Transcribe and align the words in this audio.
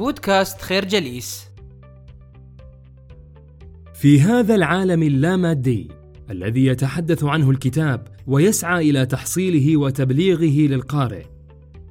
بودكاست 0.00 0.60
خير 0.60 0.84
جليس. 0.84 1.46
في 3.94 4.20
هذا 4.20 4.54
العالم 4.54 5.02
اللامادي 5.02 5.88
الذي 6.30 6.66
يتحدث 6.66 7.24
عنه 7.24 7.50
الكتاب 7.50 8.08
ويسعى 8.26 8.90
إلى 8.90 9.06
تحصيله 9.06 9.76
وتبليغه 9.76 10.68
للقارئ 10.68 11.24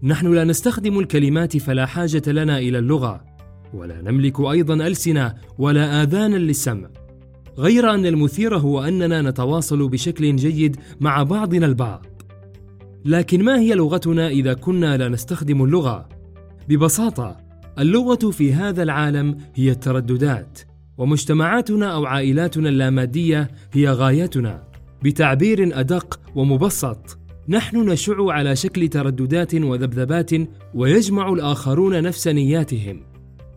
نحن 0.04 0.34
لا 0.34 0.44
نستخدم 0.44 1.00
الكلمات 1.00 1.58
فلا 1.58 1.86
حاجة 1.86 2.22
لنا 2.28 2.58
إلى 2.60 2.80
اللغة 2.80 3.26
ولا 3.74 4.02
نملك 4.02 4.40
أيضا 4.40 4.74
ألسنة 4.74 5.36
ولا 5.58 6.04
اذانا 6.04 6.38
للسمع. 6.38 6.90
غير 7.58 7.94
أن 7.94 8.06
المثير 8.06 8.58
هو 8.58 8.84
أننا 8.84 9.22
نتواصل 9.22 9.90
بشكل 9.90 10.36
جيد 10.36 10.78
مع 11.00 11.24
بعضنا 11.24 11.66
البعض. 11.66 12.06
لكن 13.06 13.44
ما 13.44 13.60
هي 13.60 13.74
لغتنا 13.74 14.28
إذا 14.28 14.54
كنا 14.54 14.98
لا 14.98 15.10
نستخدم 15.10 15.64
اللغة؟ 15.64 16.10
ببساطة 16.70 17.49
اللغة 17.80 18.32
في 18.32 18.54
هذا 18.54 18.84
العالم 18.84 19.38
هي 19.56 19.72
الترددات 19.72 20.60
ومجتمعاتنا 20.98 21.94
أو 21.94 22.06
عائلاتنا 22.06 22.70
اللامادية 22.70 23.52
هي 23.74 23.90
غايتنا. 23.90 24.64
بتعبير 25.04 25.80
أدق 25.80 26.20
ومبسط 26.36 27.18
نحن 27.50 27.90
نشع 27.90 28.32
على 28.32 28.56
شكل 28.56 28.88
ترددات 28.88 29.56
وذبذبات 29.56 30.32
ويجمع 30.74 31.34
الآخرون 31.34 32.04
نفس 32.04 32.28
نياتهم. 32.28 33.02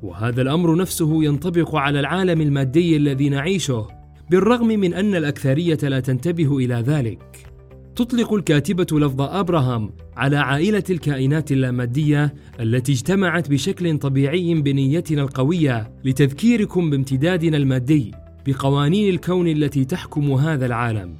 وهذا 0.02 0.42
الأمر 0.42 0.76
نفسه 0.76 1.24
ينطبق 1.24 1.76
على 1.76 2.00
العالم 2.00 2.40
المادي 2.40 2.96
الذي 2.96 3.28
نعيشه 3.28 3.86
بالرغم 4.30 4.66
من 4.66 4.94
أن 4.94 5.14
الأكثرية 5.14 5.78
لا 5.82 6.00
تنتبه 6.00 6.58
إلى 6.58 6.74
ذلك. 6.74 7.51
تطلق 7.96 8.32
الكاتبة 8.32 8.86
لفظ 8.92 9.20
أبراهام 9.20 9.90
على 10.16 10.36
عائلة 10.36 10.84
الكائنات 10.90 11.52
اللامادية 11.52 12.34
التي 12.60 12.92
اجتمعت 12.92 13.50
بشكل 13.50 13.98
طبيعي 13.98 14.54
بنيتنا 14.54 15.22
القوية 15.22 15.92
لتذكيركم 16.04 16.90
بامتدادنا 16.90 17.56
المادي 17.56 18.12
بقوانين 18.46 19.14
الكون 19.14 19.48
التي 19.48 19.84
تحكم 19.84 20.32
هذا 20.32 20.66
العالم. 20.66 21.14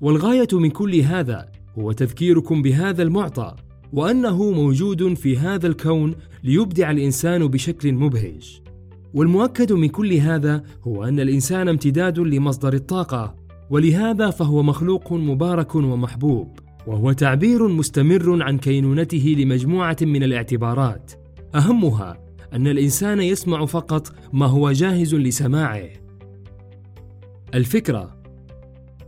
والغاية 0.00 0.48
من 0.52 0.70
كل 0.70 0.94
هذا 1.00 1.48
هو 1.78 1.92
تذكيركم 1.92 2.62
بهذا 2.62 3.02
المعطى 3.02 3.54
وأنه 3.92 4.50
موجود 4.50 5.14
في 5.14 5.38
هذا 5.38 5.66
الكون 5.66 6.14
ليبدع 6.44 6.90
الإنسان 6.90 7.46
بشكل 7.46 7.92
مبهج. 7.92 8.60
والمؤكد 9.14 9.72
من 9.72 9.88
كل 9.88 10.12
هذا 10.12 10.62
هو 10.82 11.04
أن 11.04 11.20
الإنسان 11.20 11.68
امتداد 11.68 12.18
لمصدر 12.18 12.74
الطاقة 12.74 13.43
ولهذا 13.70 14.30
فهو 14.30 14.62
مخلوق 14.62 15.12
مبارك 15.12 15.74
ومحبوب 15.74 16.58
وهو 16.86 17.12
تعبير 17.12 17.68
مستمر 17.68 18.42
عن 18.42 18.58
كينونته 18.58 19.34
لمجموعة 19.38 19.96
من 20.02 20.22
الاعتبارات. 20.22 21.12
أهمها 21.54 22.18
أن 22.52 22.66
الإنسان 22.66 23.20
يسمع 23.20 23.66
فقط 23.66 24.12
ما 24.32 24.46
هو 24.46 24.72
جاهز 24.72 25.14
لسماعه. 25.14 25.88
الفكرة 27.54 28.16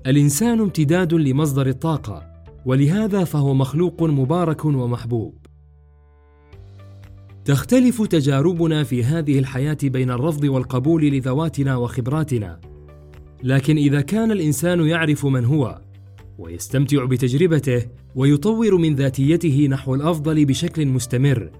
الإنسان 0.06 0.60
امتداد 0.60 1.14
لمصدر 1.14 1.66
الطاقة 1.66 2.22
ولهذا 2.66 3.24
فهو 3.24 3.54
مخلوق 3.54 4.02
مبارك 4.02 4.64
ومحبوب. 4.64 5.46
تختلف 7.44 8.02
تجاربنا 8.02 8.84
في 8.84 9.04
هذه 9.04 9.38
الحياة 9.38 9.78
بين 9.82 10.10
الرفض 10.10 10.44
والقبول 10.44 11.04
لذواتنا 11.04 11.76
وخبراتنا. 11.76 12.60
لكن 13.46 13.76
إذا 13.76 14.00
كان 14.00 14.32
الإنسان 14.32 14.86
يعرف 14.86 15.26
من 15.26 15.44
هو 15.44 15.80
ويستمتع 16.38 17.04
بتجربته 17.04 17.82
ويطور 18.14 18.76
من 18.76 18.94
ذاتيته 18.94 19.68
نحو 19.70 19.94
الأفضل 19.94 20.44
بشكل 20.44 20.86
مستمر 20.86 21.50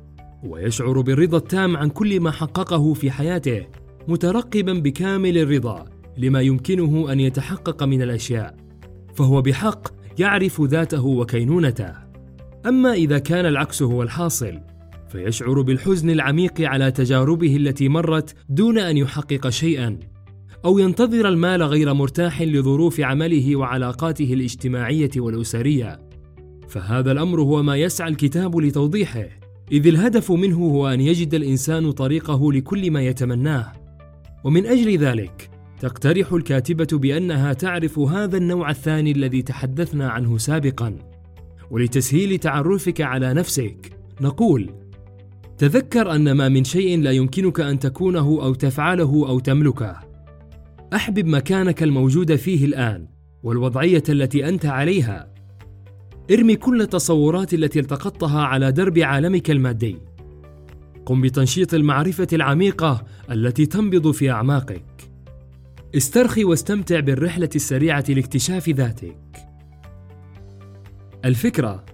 ويشعر 0.45 1.01
بالرضا 1.01 1.37
التام 1.37 1.77
عن 1.77 1.89
كل 1.89 2.21
ما 2.21 2.31
حققه 2.31 2.95
في 2.95 3.11
حياته 3.11 3.67
مترقبا 4.09 4.73
بكامل 4.73 5.39
الرضا 5.39 5.85
لما 6.19 6.41
يمكنه 6.41 7.13
أن 7.13 7.21
يتحقق 7.21 7.83
من 7.83 8.03
الأشياء 8.03 8.57
فهو 9.15 9.43
بحق 9.43 9.89
يعرف 10.19 10.61
ذاته 10.63 11.07
وكينونته. 11.07 11.93
أما 12.67 12.93
إذا 12.93 13.19
كان 13.19 13.47
العكس 13.47 13.83
هو 13.83 14.03
الحاصل 14.03 14.61
فيشعر 15.09 15.61
بالحزن 15.61 16.11
العميق 16.11 16.61
على 16.61 16.91
تجاربه 16.91 17.57
التي 17.57 17.89
مرت 17.89 18.35
دون 18.49 18.79
أن 18.79 18.97
يحقق 18.97 19.49
شيئا. 19.49 19.99
أو 20.67 20.79
ينتظر 20.79 21.29
المال 21.29 21.63
غير 21.63 21.95
مرتاح 21.95 22.43
لظروف 22.43 23.01
عمله 23.01 23.57
وعلاقاته 23.57 24.33
الاجتماعية 24.33 25.11
والأسرية. 25.17 26.01
فهذا 26.69 27.13
الأمر 27.13 27.41
هو 27.41 27.63
ما 27.63 27.77
يسعى 27.77 28.09
الكتاب 28.09 28.57
لتوضيحه 28.57 29.29
إذ 29.73 29.87
الهدف 29.87 30.33
منه 30.33 30.57
هو 30.57 30.89
أن 30.89 31.01
يجد 31.01 31.35
الإنسان 31.35 31.91
طريقه 31.91 32.53
لكل 32.53 32.91
ما 32.91 33.03
يتمناه. 33.03 33.73
ومن 34.45 34.67
أجل 34.67 34.99
ذلك 34.99 35.51
تقترح 35.81 36.33
الكاتبة 36.33 36.89
بأنها 36.93 37.53
تعرف 37.53 37.99
هذا 37.99 38.37
النوع 38.37 38.71
الثاني 38.71 39.13
الذي 39.13 39.43
تحدثنا 39.43 40.09
عنه 40.09 40.39
سابقا. 40.39 40.99
ولتسهيل 41.71 42.39
تعرفك 42.39 43.01
على 43.01 43.35
نفسك 43.35 43.93
نقول 44.21 44.71
تذكر 45.59 46.15
أن 46.15 46.33
ما 46.33 46.49
من 46.49 46.65
شيء 46.65 47.01
لا 47.01 47.11
يمكنك 47.11 47.61
أن 47.61 47.79
تكونه 47.79 48.39
أو 48.43 48.55
تفعله 48.55 49.29
أو 49.29 49.39
تملكه. 49.39 50.16
أحبب 50.95 51.27
مكانك 51.27 51.83
الموجود 51.83 52.37
فيه 52.37 52.65
الآن 52.65 53.09
والوضعية 53.43 54.03
التي 54.09 54.49
أنت 54.49 54.67
عليها. 54.67 55.35
ارمي 56.31 56.57
كل 56.57 56.83
التصورات 56.83 57.55
التي 57.55 57.81
التقطتها 57.81 58.43
على 58.43 58.73
درب 58.73 58.99
عالمك 58.99 59.51
المادي. 59.51 59.99
قم 61.07 61.21
بتنشيط 61.21 61.75
المعرفة 61.75 62.27
العميقة 62.33 63.05
التي 63.31 63.67
تنبض 63.67 64.11
في 64.11 64.31
أعماقك. 64.31 64.85
استرخي 65.97 66.45
واستمتع 66.45 67.01
بالرحلة 67.01 67.51
السريعة 67.55 68.05
لاكتشاف 68.09 68.69
ذاتك. 68.69 69.19
الفكرة 71.25 71.85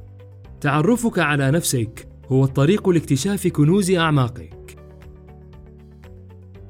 تعرفك 0.60 1.18
على 1.18 1.50
نفسك 1.50 2.08
هو 2.26 2.44
الطريق 2.44 2.88
لاكتشاف 2.88 3.46
كنوز 3.46 3.90
أعماقك. 3.90 4.61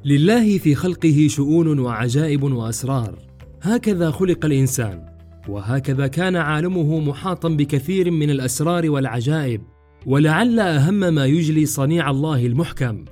لله 0.05 0.59
في 0.59 0.75
خلقه 0.75 1.27
شؤون 1.31 1.79
وعجائب 1.79 2.43
وأسرار. 2.43 3.19
هكذا 3.63 4.11
خلق 4.11 4.45
الإنسان 4.45 5.07
وهكذا 5.49 6.07
كان 6.07 6.37
عالمه 6.37 7.01
محاطا 7.01 7.49
بكثير 7.49 8.11
من 8.11 8.31
الأسرار 8.31 8.91
والعجائب 8.91 9.61
ولعل 10.07 10.61
أهم 10.61 11.15
ما 11.15 11.27
يجلي 11.27 11.67
صنيع 11.67 12.11
الله 12.11 12.47
المحكم 12.47 13.05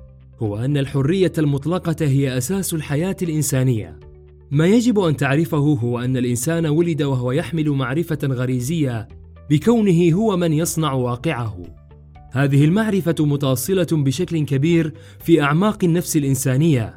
هو 0.43 0.57
أن 0.57 0.77
الحرية 0.77 1.33
المطلقة 1.39 1.97
هي 2.01 2.39
أساس 2.39 2.75
الحياة 2.75 3.17
الإنسانية. 3.23 4.01
ما 4.51 4.67
يجب 4.67 4.99
أن 5.01 5.17
تعرفه 5.17 5.59
هو 5.59 5.99
أن 5.99 6.17
الإنسان 6.17 6.67
ولد 6.67 7.03
وهو 7.03 7.33
يحمل 7.33 7.71
معرفة 7.71 8.19
غريزية 8.25 9.09
بكونه 9.51 10.13
هو 10.13 10.37
من 10.37 10.53
يصنع 10.53 10.93
واقعه. 10.93 11.80
هذه 12.33 12.65
المعرفة 12.65 13.15
متأصلة 13.21 13.87
بشكل 13.93 14.45
كبير 14.45 14.93
في 15.25 15.43
أعماق 15.43 15.85
النفس 15.85 16.17
الإنسانية، 16.17 16.97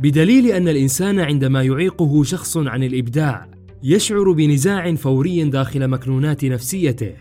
بدليل 0.00 0.46
أن 0.46 0.68
الإنسان 0.68 1.20
عندما 1.20 1.62
يعيقه 1.62 2.22
شخص 2.22 2.56
عن 2.56 2.82
الإبداع، 2.82 3.50
يشعر 3.82 4.32
بنزاع 4.32 4.94
فوري 4.94 5.44
داخل 5.44 5.88
مكنونات 5.88 6.44
نفسيته. 6.44 7.12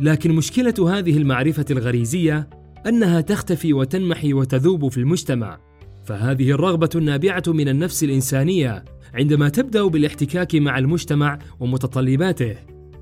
لكن 0.00 0.32
مشكلة 0.32 0.98
هذه 0.98 1.16
المعرفة 1.16 1.64
الغريزية 1.70 2.48
أنها 2.86 3.20
تختفي 3.20 3.72
وتنمحي 3.72 4.32
وتذوب 4.32 4.88
في 4.88 4.98
المجتمع، 4.98 5.58
فهذه 6.04 6.50
الرغبة 6.50 6.90
النابعة 6.94 7.42
من 7.46 7.68
النفس 7.68 8.04
الإنسانية 8.04 8.84
عندما 9.14 9.48
تبدأ 9.48 9.86
بالاحتكاك 9.86 10.54
مع 10.54 10.78
المجتمع 10.78 11.38
ومتطلباته، 11.60 12.54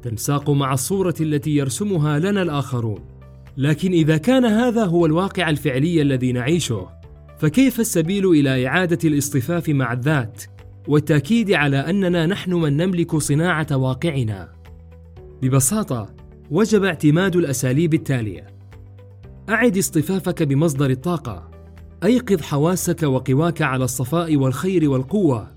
تنساق 0.03 0.51
مع 0.51 0.73
الصورة 0.73 1.15
التي 1.21 1.51
يرسمها 1.51 2.19
لنا 2.19 2.43
الآخرون. 2.43 3.12
لكن 3.57 3.93
إذا 3.93 4.17
كان 4.17 4.45
هذا 4.45 4.85
هو 4.85 5.07
الواقع 5.07 5.51
الفعلي 5.51 6.03
الذي 6.03 6.33
نعيشه 6.33 6.89
فكيف 7.39 7.81
السبيل 7.81 8.27
إلى 8.27 8.67
إعادة 8.67 8.99
الاصطفاف 9.05 9.69
مع 9.69 9.93
الذات 9.93 10.43
والتأكيد 10.89 11.53
على 11.53 11.77
أننا 11.77 12.27
نحن 12.27 12.55
من 12.55 12.77
نملك 12.77 13.17
صناعة 13.17 13.67
واقعنا؟ 13.77 14.53
ببساطة 15.43 16.15
وجب 16.51 16.85
اعتماد 16.85 17.37
الأساليب 17.37 17.95
التالية. 17.95 18.47
أعد 19.49 19.79
اصطفافك 19.79 20.43
بمصدر 20.43 20.91
الطاقة. 20.91 21.51
أيقظ 22.05 22.41
حواسك 22.41 23.03
وقواك 23.03 23.63
على 23.63 23.85
الصفاء 23.85 24.37
والخير 24.37 24.91
والقوة. 24.91 25.51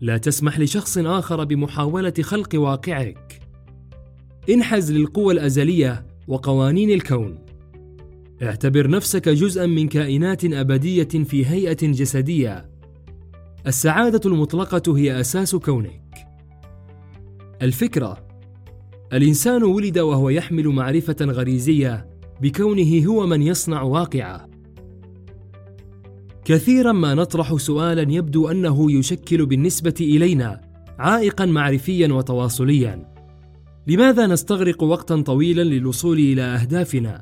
لا 0.00 0.16
تسمح 0.16 0.60
لشخص 0.60 0.98
آخر 0.98 1.44
بمحاولة 1.44 2.14
خلق 2.22 2.48
واقعك. 2.54 3.40
انحز 4.50 4.92
للقوى 4.92 5.34
الأزلية 5.34 6.11
وقوانين 6.32 6.90
الكون. 6.90 7.38
اعتبر 8.42 8.90
نفسك 8.90 9.28
جزءا 9.28 9.66
من 9.66 9.88
كائنات 9.88 10.44
أبدية 10.44 11.08
في 11.24 11.46
هيئة 11.46 11.86
جسدية. 11.86 12.70
السعادة 13.66 14.20
المطلقة 14.30 14.96
هي 14.96 15.20
أساس 15.20 15.56
كونك. 15.56 16.14
الفكرة 17.62 18.26
الإنسان 19.12 19.62
ولد 19.62 19.98
وهو 19.98 20.28
يحمل 20.28 20.68
معرفة 20.68 21.16
غريزية 21.20 22.06
بكونه 22.40 23.06
هو 23.06 23.26
من 23.26 23.42
يصنع 23.42 23.82
واقعة. 23.82 24.48
كثيرا 26.44 26.92
ما 26.92 27.14
نطرح 27.14 27.56
سؤالا 27.56 28.12
يبدو 28.12 28.48
أنه 28.48 28.92
يشكل 28.92 29.46
بالنسبة 29.46 29.94
إلينا 30.00 30.60
عائقا 30.98 31.46
معرفيا 31.46 32.12
وتواصليا. 32.12 33.11
لماذا 33.86 34.26
نستغرق 34.26 34.82
وقتا 34.82 35.20
طويلا 35.20 35.62
للوصول 35.62 36.18
إلى 36.18 36.42
أهدافنا؟ 36.42 37.20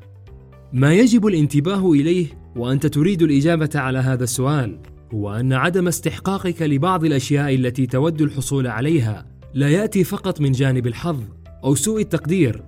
ما 0.73 0.93
يجب 0.93 1.27
الانتباه 1.27 1.91
إليه 1.91 2.27
وأنت 2.55 2.85
تريد 2.85 3.21
الإجابة 3.21 3.69
على 3.75 3.99
هذا 3.99 4.23
السؤال 4.23 4.79
هو 5.13 5.33
أن 5.33 5.53
عدم 5.53 5.87
استحقاقك 5.87 6.61
لبعض 6.61 7.05
الأشياء 7.05 7.55
التي 7.55 7.85
تود 7.85 8.21
الحصول 8.21 8.67
عليها 8.67 9.25
لا 9.53 9.69
يأتي 9.69 10.03
فقط 10.03 10.41
من 10.41 10.51
جانب 10.51 10.87
الحظ 10.87 11.19
أو 11.63 11.75
سوء 11.75 12.01
التقدير 12.01 12.63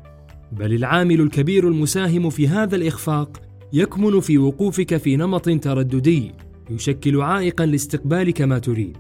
بل 0.52 0.74
العامل 0.74 1.22
الكبير 1.22 1.68
المساهم 1.68 2.30
في 2.30 2.48
هذا 2.48 2.76
الإخفاق 2.76 3.42
يكمن 3.74 4.20
في 4.20 4.38
وقوفك 4.38 4.98
في 4.98 5.16
نمط 5.16 5.50
ترددي 5.50 6.32
يشكل 6.70 7.22
عائقا 7.22 7.66
لاستقبالك 7.66 8.42
ما 8.42 8.60
تريد 8.60 8.98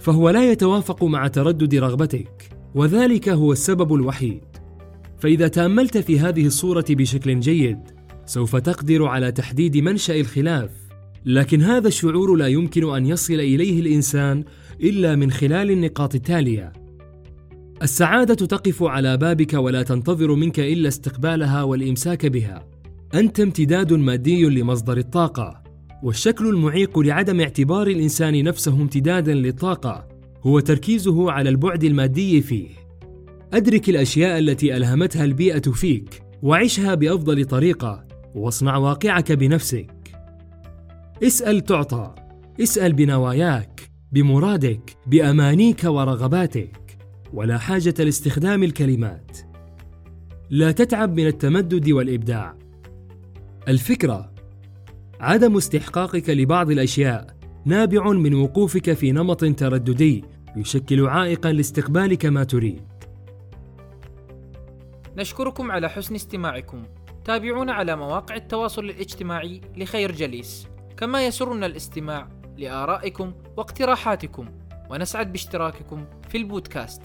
فهو 0.00 0.30
لا 0.30 0.50
يتوافق 0.52 1.04
مع 1.04 1.28
تردد 1.28 1.74
رغبتك. 1.74 2.54
وذلك 2.74 3.28
هو 3.28 3.52
السبب 3.52 3.94
الوحيد. 3.94 4.44
فإذا 5.18 5.48
تاملت 5.48 5.98
في 5.98 6.18
هذه 6.20 6.46
الصورة 6.46 6.84
بشكل 6.90 7.40
جيد 7.40 7.78
سوف 8.26 8.56
تقدر 8.56 9.06
على 9.06 9.32
تحديد 9.32 9.76
منشأ 9.76 10.20
الخلاف. 10.20 10.70
لكن 11.24 11.62
هذا 11.62 11.88
الشعور 11.88 12.34
لا 12.36 12.46
يمكن 12.46 12.94
أن 12.94 13.06
يصل 13.06 13.34
إليه 13.34 13.80
الإنسان 13.80 14.44
إلا 14.80 15.16
من 15.16 15.30
خلال 15.30 15.70
النقاط 15.70 16.14
التالية. 16.14 16.72
السعادة 17.82 18.34
تقف 18.34 18.82
على 18.82 19.16
بابك 19.16 19.54
ولا 19.54 19.82
تنتظر 19.82 20.34
منك 20.34 20.60
إلا 20.60 20.88
استقبالها 20.88 21.62
والإمساك 21.62 22.26
بها. 22.26 22.66
أنت 23.14 23.40
امتداد 23.40 23.92
مادي 23.92 24.44
لمصدر 24.44 24.98
الطاقة 24.98 25.62
والشكل 26.02 26.48
المعيق 26.48 26.98
لعدم 26.98 27.40
اعتبار 27.40 27.86
الإنسان 27.86 28.44
نفسه 28.44 28.74
امتدادا 28.74 29.34
للطاقة. 29.34 30.13
هو 30.46 30.60
تركيزه 30.60 31.30
على 31.30 31.48
البعد 31.48 31.84
المادي 31.84 32.42
فيه. 32.42 32.68
أدرك 33.52 33.88
الأشياء 33.88 34.38
التي 34.38 34.76
ألهمتها 34.76 35.24
البيئة 35.24 35.60
فيك 35.60 36.22
وعشها 36.42 36.94
بأفضل 36.94 37.44
طريقة 37.44 38.06
واصنع 38.34 38.76
واقعك 38.76 39.32
بنفسك. 39.32 39.90
اسأل 41.22 41.60
تعطى 41.60 42.14
اسأل 42.62 42.92
بنواياك 42.92 43.90
بمرادك 44.12 44.96
بأمانيك 45.06 45.84
ورغباتك 45.84 46.98
ولا 47.32 47.58
حاجة 47.58 47.94
لاستخدام 47.98 48.62
الكلمات. 48.62 49.38
لا 50.50 50.72
تتعب 50.72 51.16
من 51.20 51.26
التمدد 51.26 51.90
والإبداع. 51.90 52.54
الفكرة 53.68 54.32
عدم 55.20 55.56
استحقاقك 55.56 56.30
لبعض 56.30 56.70
الأشياء 56.70 57.33
نابع 57.66 58.10
من 58.10 58.34
وقوفك 58.34 58.92
في 58.92 59.12
نمط 59.12 59.44
ترددي 59.44 60.24
يشكل 60.56 61.06
عائقا 61.06 61.52
لاستقبالك 61.52 62.26
ما 62.26 62.44
تريد. 62.44 62.82
نشكركم 65.16 65.70
على 65.70 65.88
حسن 65.88 66.14
استماعكم. 66.14 66.82
تابعونا 67.24 67.72
على 67.72 67.96
مواقع 67.96 68.36
التواصل 68.36 68.84
الاجتماعي 68.84 69.60
لخير 69.76 70.12
جليس. 70.12 70.68
كما 70.96 71.26
يسرنا 71.26 71.66
الاستماع 71.66 72.28
لآرائكم 72.58 73.32
واقتراحاتكم 73.56 74.48
ونسعد 74.90 75.32
باشتراككم 75.32 76.04
في 76.28 76.38
البودكاست. 76.38 77.02